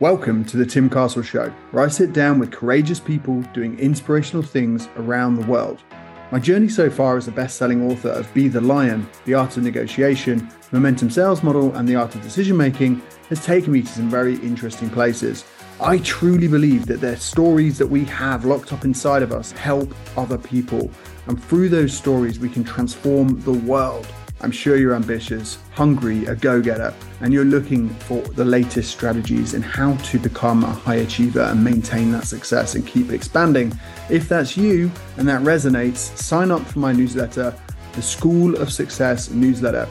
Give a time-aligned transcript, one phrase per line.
[0.00, 4.44] Welcome to the Tim Castle Show, where I sit down with courageous people doing inspirational
[4.44, 5.82] things around the world.
[6.30, 9.56] My journey so far as the best selling author of Be the Lion, The Art
[9.56, 13.88] of Negotiation, Momentum Sales Model, and The Art of Decision Making has taken me to
[13.88, 15.44] some very interesting places.
[15.80, 19.92] I truly believe that the stories that we have locked up inside of us help
[20.16, 20.92] other people,
[21.26, 24.06] and through those stories, we can transform the world.
[24.40, 29.54] I'm sure you're ambitious, hungry, a go getter, and you're looking for the latest strategies
[29.54, 33.72] in how to become a high achiever and maintain that success and keep expanding.
[34.08, 37.54] If that's you and that resonates, sign up for my newsletter,
[37.94, 39.88] the School of Success newsletter,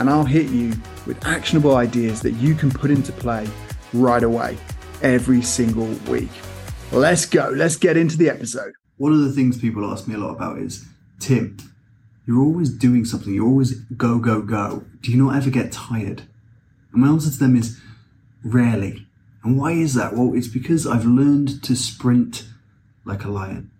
[0.00, 0.72] and I'll hit you
[1.06, 3.46] with actionable ideas that you can put into play
[3.92, 4.58] right away
[5.02, 6.30] every single week.
[6.90, 7.52] Let's go.
[7.54, 8.72] Let's get into the episode.
[8.96, 10.84] One of the things people ask me a lot about is
[11.20, 11.56] Tim,
[12.26, 13.34] you're always doing something.
[13.34, 14.84] You're always go, go, go.
[15.00, 16.22] Do you not ever get tired?
[16.92, 17.80] And my answer to them is
[18.42, 19.06] rarely.
[19.42, 20.14] And why is that?
[20.14, 22.46] Well, it's because I've learned to sprint
[23.04, 23.70] like a lion.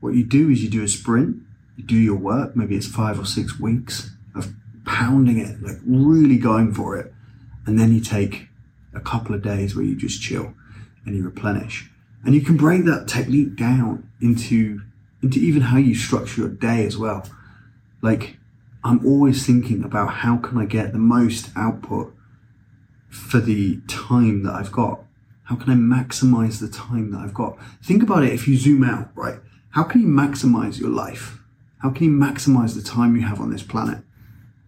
[0.00, 1.38] What you do is you do a sprint,
[1.76, 4.52] you do your work, maybe it's five or six weeks of
[4.84, 7.14] pounding it, like really going for it.
[7.64, 8.48] And then you take
[8.92, 10.52] a couple of days where you just chill
[11.06, 11.88] and you replenish.
[12.24, 14.82] And you can break that technique down into,
[15.22, 17.24] into even how you structure your day as well
[18.02, 18.36] like
[18.84, 22.14] I'm always thinking about how can I get the most output
[23.08, 25.00] for the time that I've got?
[25.44, 27.56] How can I maximize the time that I've got?
[27.82, 29.38] Think about it if you zoom out, right?
[29.70, 31.38] How can you maximize your life?
[31.78, 34.02] How can you maximize the time you have on this planet?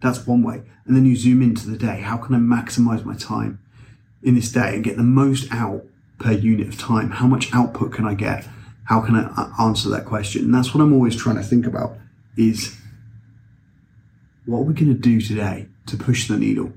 [0.01, 0.63] That's one way.
[0.85, 2.01] And then you zoom into the day.
[2.01, 3.59] How can I maximize my time
[4.21, 5.83] in this day and get the most out
[6.19, 7.11] per unit of time?
[7.11, 8.47] How much output can I get?
[8.85, 10.45] How can I uh, answer that question?
[10.45, 11.97] And that's what I'm always trying to think about
[12.37, 12.77] is
[14.45, 16.73] what are we going to do today to push the needle?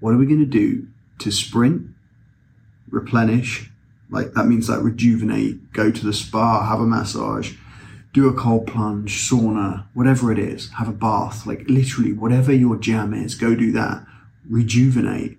[0.00, 0.88] What are we going to do
[1.20, 1.86] to sprint,
[2.90, 3.70] replenish?
[4.10, 7.54] Like that means like rejuvenate, go to the spa, have a massage,
[8.12, 12.76] do a cold plunge, sauna, whatever it is, have a bath, like literally whatever your
[12.76, 14.04] jam is, go do that,
[14.48, 15.38] rejuvenate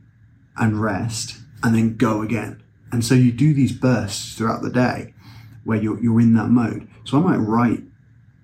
[0.58, 2.64] and rest, and then go again.
[2.92, 5.14] And so you do these bursts throughout the day
[5.64, 6.88] where you're, you're in that mode.
[7.06, 7.84] So I might write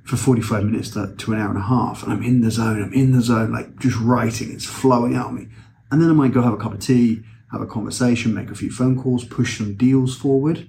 [0.09, 2.81] for 45 minutes to, to an hour and a half and I'm in the zone,
[2.81, 5.47] I'm in the zone, like just writing, it's flowing out of me.
[5.91, 7.21] And then I might go have a cup of tea,
[7.51, 10.67] have a conversation, make a few phone calls, push some deals forward,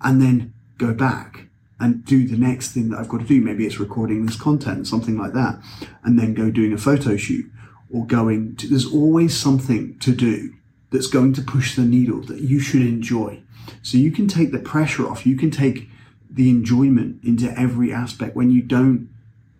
[0.00, 1.48] and then go back
[1.78, 3.40] and do the next thing that I've got to do.
[3.40, 5.60] Maybe it's recording this content, something like that,
[6.02, 7.44] and then go doing a photo shoot
[7.92, 10.54] or going to, there's always something to do
[10.90, 13.42] that's going to push the needle that you should enjoy.
[13.82, 15.26] So you can take the pressure off.
[15.26, 15.88] You can take
[16.34, 19.08] the enjoyment into every aspect when you don't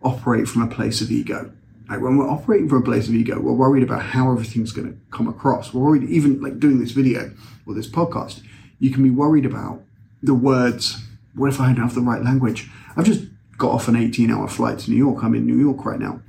[0.02, 1.52] operate from a place of ego.
[1.88, 4.92] Like when we're operating from a place of ego, we're worried about how everything's going
[4.92, 5.72] to come across.
[5.72, 7.32] We're worried, even like doing this video
[7.66, 8.42] or this podcast,
[8.80, 9.82] you can be worried about
[10.22, 11.00] the words.
[11.34, 12.68] What if I don't have the right language?
[12.96, 13.24] I've just
[13.56, 15.22] got off an 18 hour flight to New York.
[15.22, 16.22] I'm in New York right now.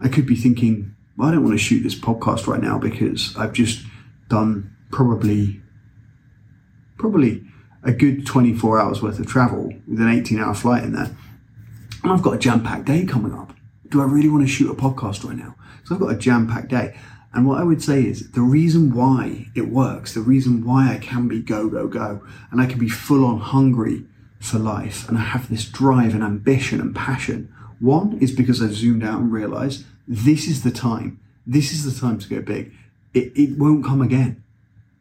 [0.00, 3.36] I could be thinking, well, I don't want to shoot this podcast right now because
[3.36, 3.84] I've just
[4.28, 5.60] done probably,
[6.98, 7.44] probably
[7.82, 11.16] a good 24 hours worth of travel with an 18 hour flight in there.
[12.02, 13.54] And I've got a jam packed day coming up.
[13.88, 15.54] Do I really want to shoot a podcast right now?
[15.84, 16.96] So I've got a jam packed day.
[17.32, 20.98] And what I would say is the reason why it works, the reason why I
[20.98, 24.04] can be go, go, go, and I can be full on hungry
[24.40, 27.54] for life, and I have this drive and ambition and passion.
[27.78, 31.20] One is because I've zoomed out and realized this is the time.
[31.46, 32.72] This is the time to go big.
[33.14, 34.42] It, it won't come again.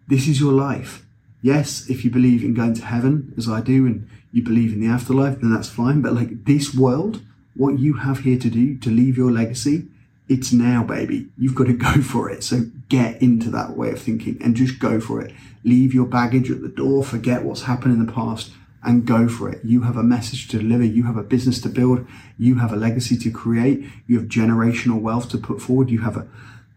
[0.08, 1.06] This is your life.
[1.42, 4.82] Yes, if you believe in going to heaven, as I do, and you believe in
[4.82, 6.02] the afterlife, then that's fine.
[6.02, 7.22] But like this world,
[7.56, 9.88] what you have here to do to leave your legacy,
[10.28, 11.28] it's now, baby.
[11.38, 12.44] You've got to go for it.
[12.44, 15.34] So get into that way of thinking and just go for it.
[15.64, 18.52] Leave your baggage at the door, forget what's happened in the past,
[18.84, 19.64] and go for it.
[19.64, 20.86] You have a message to deliver.
[20.86, 22.06] You have a business to build.
[22.38, 23.86] You have a legacy to create.
[24.08, 25.90] You have generational wealth to put forward.
[25.90, 26.28] You have a,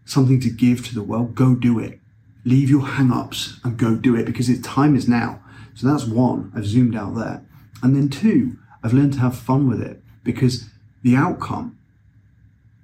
[0.05, 1.35] something to give to the world.
[1.35, 1.99] Go do it
[2.45, 5.41] leave your hang ups and go do it because its time is now.
[5.75, 7.43] So that's one, I've zoomed out there.
[7.81, 10.69] And then two, I've learned to have fun with it because
[11.01, 11.77] the outcome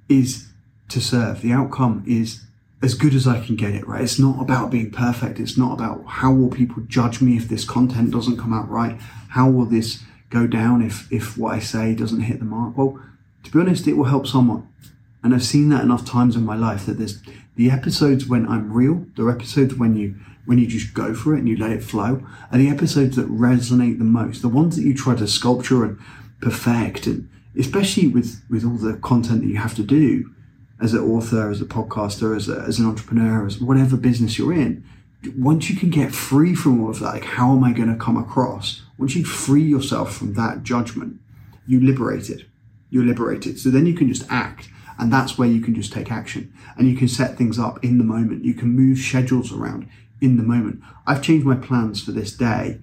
[0.08, 0.48] is
[0.90, 1.42] to serve.
[1.42, 2.46] The outcome is
[2.82, 4.02] as good as I can get it, right?
[4.02, 5.40] It's not about being perfect.
[5.40, 9.00] It's not about how will people judge me if this content doesn't come out right?
[9.30, 12.78] How will this go down if, if what I say doesn't hit the mark?
[12.78, 13.02] Well,
[13.44, 14.68] to be honest, it will help someone.
[15.22, 17.22] And I've seen that enough times in my life that there's
[17.60, 20.16] the episodes when I'm real, the episodes when you
[20.46, 23.30] when you just go for it and you let it flow, are the episodes that
[23.30, 24.42] resonate the most.
[24.42, 26.00] The ones that you try to sculpture and
[26.40, 30.34] perfect, and especially with with all the content that you have to do
[30.80, 34.54] as an author, as a podcaster, as, a, as an entrepreneur, as whatever business you're
[34.54, 34.82] in,
[35.38, 38.00] once you can get free from all of that, like how am I going to
[38.00, 38.84] come across?
[38.98, 41.20] Once you free yourself from that judgment,
[41.68, 42.46] you liberated.
[42.90, 43.60] You're liberated.
[43.60, 44.70] So then you can just act.
[45.00, 47.98] And that's where you can just take action and you can set things up in
[47.98, 48.44] the moment.
[48.44, 49.90] You can move schedules around
[50.22, 50.82] in the moment.
[51.08, 52.80] I've changed my plans for this day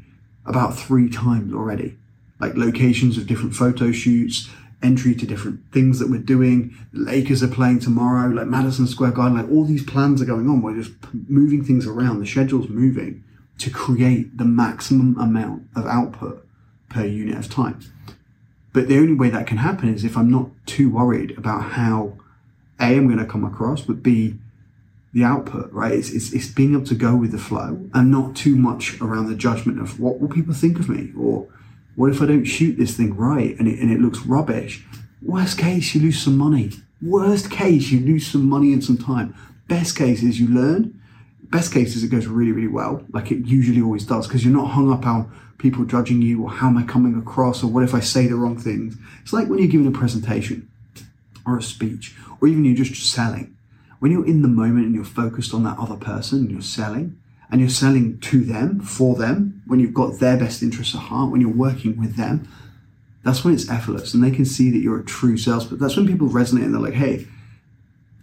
[0.47, 1.99] about three times already,
[2.41, 4.49] like locations of different photo shoots,
[4.83, 6.75] entry to different things that we're doing.
[6.93, 10.49] The Lakers are playing tomorrow, like Madison Square Garden, like all these plans are going
[10.49, 10.63] on.
[10.63, 10.93] We're just
[11.29, 12.21] moving things around.
[12.21, 13.25] The schedule's moving
[13.59, 16.47] to create the maximum amount of output
[16.89, 17.81] per unit of time.
[18.77, 22.13] But the only way that can happen is if I'm not too worried about how
[22.79, 24.35] A, I'm going to come across, but B,
[25.15, 25.93] the output, right?
[25.93, 29.29] It's, it's, it's being able to go with the flow and not too much around
[29.29, 31.49] the judgment of what will people think of me or
[31.95, 34.85] what if I don't shoot this thing right and it, and it looks rubbish?
[35.23, 36.71] Worst case, you lose some money.
[37.01, 39.35] Worst case, you lose some money and some time.
[39.69, 40.96] Best case is you learn.
[41.51, 44.55] Best case is it goes really, really well, like it usually always does, because you're
[44.55, 47.83] not hung up on people judging you or how am I coming across or what
[47.83, 48.97] if I say the wrong things.
[49.23, 50.69] It's like when you're giving a presentation
[51.47, 53.57] or a speech or even you're just selling.
[53.99, 57.19] When you're in the moment and you're focused on that other person and you're selling,
[57.51, 61.31] and you're selling to them, for them, when you've got their best interests at heart,
[61.31, 62.49] when you're working with them,
[63.25, 65.79] that's when it's effortless and they can see that you're a true salesperson.
[65.79, 67.27] That's when people resonate and they're like, hey,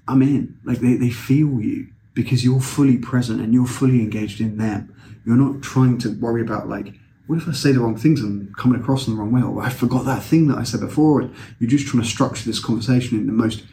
[0.07, 0.57] I'm in.
[0.63, 4.93] Like they, they feel you because you're fully present and you're fully engaged in them.
[5.25, 6.93] You're not trying to worry about like,
[7.27, 9.41] what if I say the wrong things and coming across in the wrong way?
[9.41, 11.21] Or I forgot that thing that I said before.
[11.21, 13.63] And you're just trying to structure this conversation in the most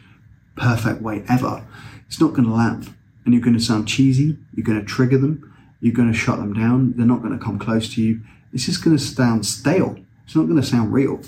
[0.55, 1.65] perfect way ever.
[2.07, 2.93] It's not going to land
[3.25, 4.37] and you're going to sound cheesy.
[4.53, 5.53] You're going to trigger them.
[5.81, 6.93] You're going to shut them down.
[6.95, 8.21] They're not going to come close to you.
[8.53, 9.97] It's just going to sound stale.
[10.25, 11.21] It's not going to sound real.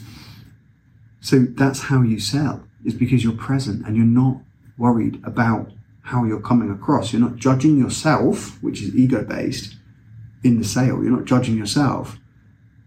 [1.21, 4.38] So that's how you sell, is because you're present and you're not
[4.77, 5.71] worried about
[6.03, 7.11] how you're coming across.
[7.11, 9.75] You're not judging yourself, which is ego based,
[10.44, 11.01] in the sale.
[11.01, 12.17] You're not judging yourself.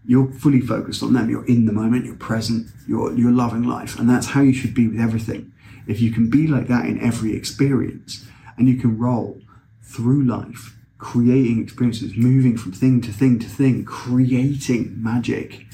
[0.05, 1.29] You're fully focused on them.
[1.29, 2.05] You're in the moment.
[2.05, 2.67] You're present.
[2.87, 3.99] You're, you're loving life.
[3.99, 5.51] And that's how you should be with everything.
[5.85, 8.25] If you can be like that in every experience,
[8.57, 9.41] and you can roll
[9.81, 15.65] through life, creating experiences, moving from thing to thing to thing, creating magic.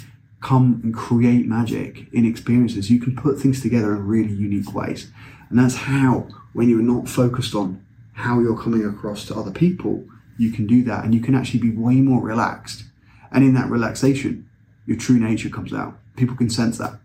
[0.42, 2.92] Come and create magic in experiences.
[2.92, 5.12] You can put things together in really unique ways.
[5.50, 10.06] And that's how, when you're not focused on how you're coming across to other people,
[10.38, 12.84] you can do that and you can actually be way more relaxed.
[13.32, 14.50] And in that relaxation,
[14.86, 15.98] your true nature comes out.
[16.16, 17.00] People can sense that.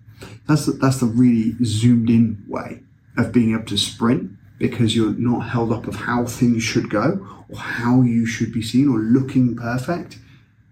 [0.46, 2.82] That's the, that's the really zoomed in way
[3.16, 7.44] of being able to sprint because you're not held up of how things should go
[7.48, 10.18] or how you should be seen or looking perfect.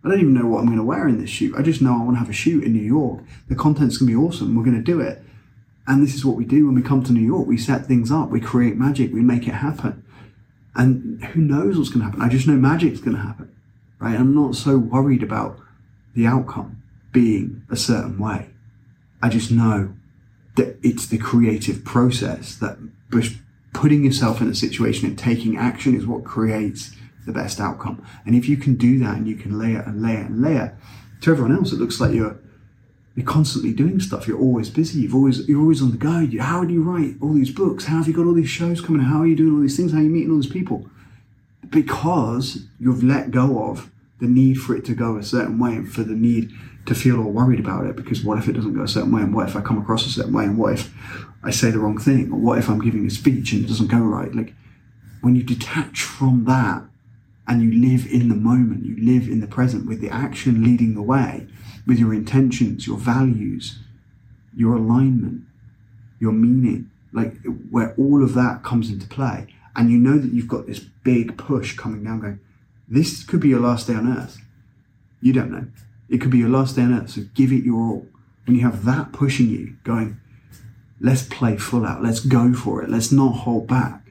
[0.05, 1.55] I don't even know what I'm going to wear in this shoot.
[1.57, 3.23] I just know I want to have a shoot in New York.
[3.49, 4.55] The content's going to be awesome.
[4.55, 5.23] We're going to do it.
[5.87, 7.47] And this is what we do when we come to New York.
[7.47, 10.05] We set things up, we create magic, we make it happen.
[10.75, 12.21] And who knows what's going to happen?
[12.21, 13.55] I just know magic's going to happen,
[13.99, 14.19] right?
[14.19, 15.59] I'm not so worried about
[16.15, 18.51] the outcome being a certain way.
[19.23, 19.95] I just know
[20.57, 22.79] that it's the creative process that
[23.73, 26.95] putting yourself in a situation and taking action is what creates
[27.27, 28.05] the best outcome.
[28.25, 30.79] And if you can do that and you can layer and layer and layer,
[31.23, 32.39] to everyone else, it looks like you're
[33.17, 34.29] you're constantly doing stuff.
[34.29, 35.01] You're always busy.
[35.01, 36.29] You've always you're always on the go.
[36.39, 37.87] How do you write all these books?
[37.87, 39.01] How have you got all these shows coming?
[39.01, 39.93] How are you doing all these things?
[39.93, 40.89] How are you meeting all these people?
[41.71, 43.91] Because you've let go of
[44.21, 46.53] the need for it to go a certain way and for the need
[46.85, 47.97] to feel all worried about it.
[47.97, 49.23] Because what if it doesn't go a certain way?
[49.23, 50.45] And what if I come across a certain way?
[50.45, 50.95] And what if
[51.43, 52.31] I say the wrong thing?
[52.31, 54.35] Or what if I'm giving a speech and it doesn't go right?
[54.35, 54.53] Like
[55.23, 56.85] when you detach from that
[57.49, 60.95] and you live in the moment, you live in the present with the action leading
[60.95, 61.47] the way,
[61.87, 63.79] with your intentions, your values,
[64.55, 65.43] your alignment,
[66.19, 67.35] your meaning, like
[67.71, 69.47] where all of that comes into play.
[69.75, 72.41] And you know that you've got this big push coming down going,
[72.89, 74.39] this could be your last day on earth.
[75.21, 75.67] You don't know.
[76.09, 77.11] It could be your last day on earth.
[77.11, 78.07] So give it your all.
[78.47, 80.21] When you have that pushing you, going,
[81.01, 84.06] let's play full out, let's go for it, let's not hold back.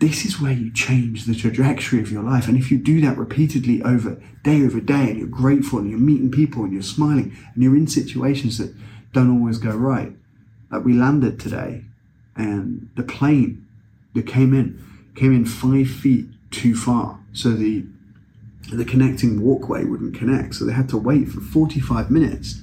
[0.00, 2.48] This is where you change the trajectory of your life.
[2.48, 5.98] And if you do that repeatedly over day over day, and you're grateful and you're
[5.98, 8.74] meeting people and you're smiling and you're in situations that
[9.12, 10.12] don't always go right.
[10.70, 11.84] Like we landed today
[12.34, 13.66] and the plane
[14.14, 14.82] that came in
[15.14, 17.20] came in five feet too far.
[17.34, 17.84] So the
[18.72, 20.54] the connecting walkway wouldn't connect.
[20.54, 22.62] So they had to wait for 45 minutes.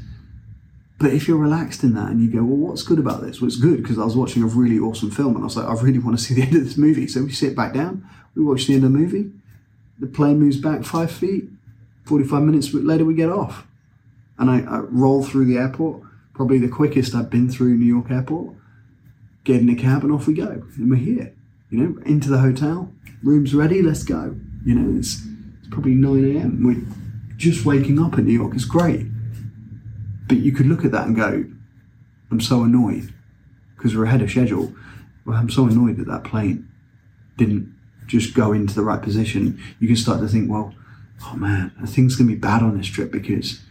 [0.99, 3.39] But if you're relaxed in that and you go, well, what's good about this?
[3.39, 5.67] Well, it's good because I was watching a really awesome film and I was like,
[5.67, 7.07] I really want to see the end of this movie.
[7.07, 9.31] So we sit back down, we watch the end of the movie,
[9.99, 11.49] the plane moves back five feet,
[12.05, 13.67] 45 minutes later we get off.
[14.39, 16.01] And I, I roll through the airport,
[16.33, 18.55] probably the quickest I've been through New York airport,
[19.43, 20.63] get in a cab and off we go.
[20.77, 21.33] And we're here,
[21.69, 22.91] you know, into the hotel,
[23.23, 24.35] rooms ready, let's go
[24.65, 25.21] You know, it's,
[25.59, 26.63] it's probably 9 a.m.
[26.63, 28.53] We're just waking up in New York.
[28.55, 29.05] It's great.
[30.27, 31.45] But you could look at that and go,
[32.31, 33.13] I'm so annoyed
[33.75, 34.73] because we're ahead of schedule.
[35.25, 36.69] Well, I'm so annoyed that that plane
[37.37, 37.73] didn't
[38.07, 39.61] just go into the right position.
[39.79, 40.73] You can start to think, well,
[41.25, 43.61] oh man, things going to be bad on this trip because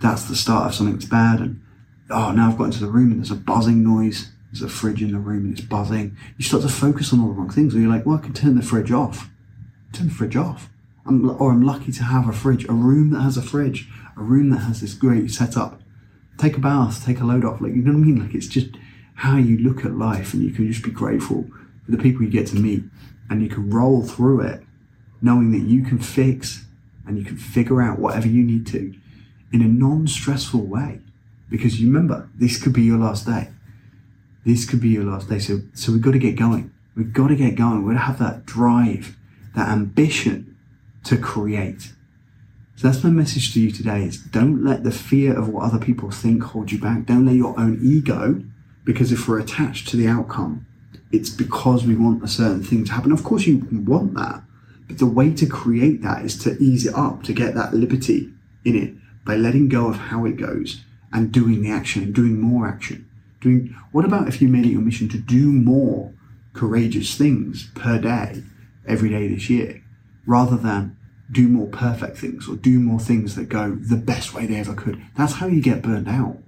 [0.00, 1.40] that's the start of something that's bad.
[1.40, 1.62] And
[2.10, 4.30] oh, now I've got into the room and there's a buzzing noise.
[4.52, 6.16] There's a fridge in the room and it's buzzing.
[6.36, 7.74] You start to focus on all the wrong things.
[7.74, 9.28] Where you're like, well, I can turn the fridge off.
[9.92, 10.68] Turn the fridge off.
[11.04, 14.22] I'm, or I'm lucky to have a fridge, a room that has a fridge, a
[14.22, 15.81] room that has this great setup.
[16.42, 17.60] Take a bath, take a load off.
[17.60, 18.18] Like, you know what I mean?
[18.18, 18.70] Like, it's just
[19.14, 21.46] how you look at life and you can just be grateful
[21.84, 22.82] for the people you get to meet
[23.30, 24.64] and you can roll through it
[25.20, 26.64] knowing that you can fix
[27.06, 28.92] and you can figure out whatever you need to
[29.52, 30.98] in a non-stressful way.
[31.48, 33.50] Because you remember this could be your last day.
[34.44, 35.38] This could be your last day.
[35.38, 36.72] So so we've got to get going.
[36.96, 37.84] We've got to get going.
[37.84, 39.16] We've got to have that drive
[39.54, 40.56] that ambition
[41.04, 41.92] to create
[42.82, 45.78] so that's my message to you today is don't let the fear of what other
[45.78, 47.06] people think hold you back.
[47.06, 48.42] Don't let your own ego
[48.82, 50.66] because if we're attached to the outcome
[51.12, 53.12] it's because we want a certain thing to happen.
[53.12, 54.42] Of course you want that
[54.88, 58.32] but the way to create that is to ease it up to get that liberty
[58.64, 60.80] in it by letting go of how it goes
[61.12, 63.08] and doing the action and doing more action.
[63.40, 66.12] Doing what about if you made it your mission to do more
[66.52, 68.42] courageous things per day
[68.88, 69.84] every day this year
[70.26, 70.96] rather than
[71.32, 74.74] do more perfect things or do more things that go the best way they ever
[74.74, 75.02] could.
[75.16, 76.38] That's how you get burned out.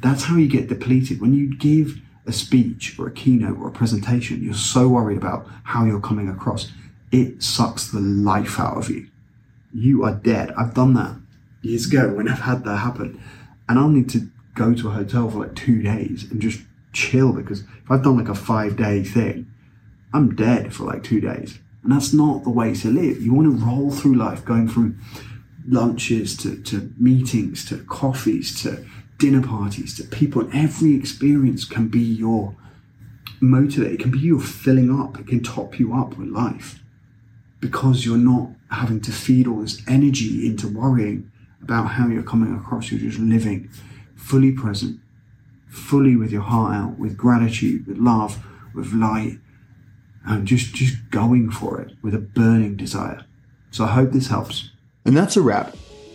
[0.00, 1.20] That's how you get depleted.
[1.20, 5.46] When you give a speech or a keynote or a presentation you're so worried about
[5.64, 6.70] how you're coming across.
[7.10, 9.08] It sucks the life out of you.
[9.72, 10.52] You are dead.
[10.52, 11.16] I've done that
[11.62, 13.20] years ago when i've had that happen.
[13.68, 16.60] And i'll need to go to a hotel for like two days and just
[16.92, 19.50] chill because if I've done like a five day thing,
[20.12, 21.58] I'm dead for like two days.
[21.82, 23.22] And that's not the way to live.
[23.22, 25.00] You want to roll through life going from
[25.66, 28.84] lunches to, to meetings to coffees to
[29.18, 30.42] dinner parties to people.
[30.42, 32.56] And every experience can be your
[33.40, 33.94] motivator.
[33.94, 35.18] It can be your filling up.
[35.18, 36.82] It can top you up with life
[37.60, 41.30] because you're not having to feed all this energy into worrying
[41.62, 42.90] about how you're coming across.
[42.90, 43.68] You're just living
[44.14, 45.00] fully present,
[45.68, 48.44] fully with your heart out, with gratitude, with love,
[48.74, 49.38] with light,
[50.28, 53.24] and just just going for it with a burning desire.
[53.70, 54.70] So I hope this helps.
[55.04, 55.74] And that's a wrap.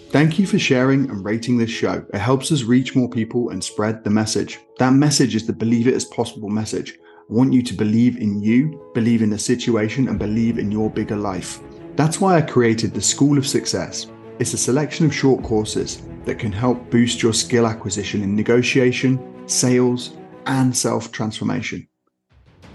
[0.10, 2.06] Thank you for sharing and rating this show.
[2.14, 4.60] It helps us reach more people and spread the message.
[4.78, 6.94] That message is the believe it as possible message.
[7.30, 10.92] I want you to believe in you, believe in the situation, and believe in your
[10.92, 11.60] bigger life.
[11.96, 14.08] That's why I created the School of Success.
[14.38, 19.48] It's a selection of short courses that can help boost your skill acquisition in negotiation,
[19.48, 20.12] sales,
[20.46, 21.88] and self transformation.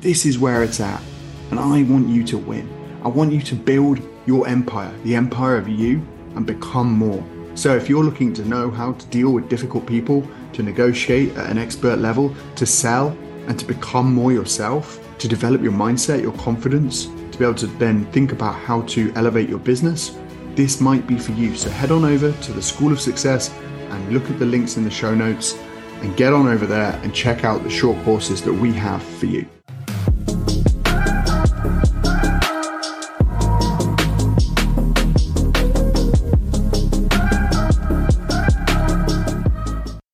[0.01, 1.03] This is where it's at,
[1.51, 2.69] and I want you to win.
[3.05, 7.25] I want you to build your empire, the empire of you, and become more.
[7.55, 11.51] So, if you're looking to know how to deal with difficult people, to negotiate at
[11.51, 16.37] an expert level, to sell, and to become more yourself, to develop your mindset, your
[16.39, 20.17] confidence, to be able to then think about how to elevate your business,
[20.55, 21.57] this might be for you.
[21.57, 23.51] So head on over to the School of Success
[23.91, 25.57] and look at the links in the show notes
[26.01, 29.27] and get on over there and check out the short courses that we have for
[29.27, 29.47] you.